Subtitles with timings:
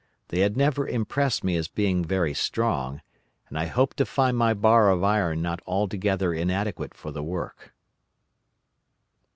[0.29, 3.01] They had never impressed me as being very strong,
[3.47, 7.71] and I hoped to find my bar of iron not altogether inadequate for the work.